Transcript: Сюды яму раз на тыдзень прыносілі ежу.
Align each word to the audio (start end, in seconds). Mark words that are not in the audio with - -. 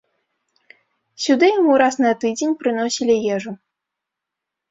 Сюды 1.25 1.45
яму 1.59 1.73
раз 1.83 1.95
на 2.05 2.11
тыдзень 2.23 2.55
прыносілі 2.63 3.13
ежу. 3.35 3.51